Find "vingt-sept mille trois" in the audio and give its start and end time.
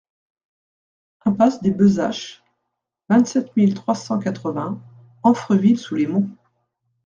3.07-3.93